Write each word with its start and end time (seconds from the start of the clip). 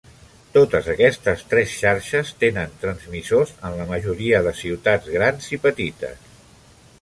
Totes 0.53 0.87
aquestes 0.93 1.43
tres 1.51 1.75
xarxes 1.81 2.31
tenen 2.45 2.73
transmissors 2.85 3.53
en 3.69 3.77
la 3.83 3.87
majoria 3.93 4.41
de 4.49 4.55
ciutats 4.63 5.13
grans 5.19 5.53
i 5.59 5.63
petites. 5.69 6.27